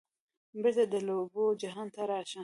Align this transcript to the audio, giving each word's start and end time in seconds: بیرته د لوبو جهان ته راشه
بیرته 0.61 0.83
د 0.93 0.95
لوبو 1.07 1.43
جهان 1.61 1.87
ته 1.95 2.01
راشه 2.09 2.39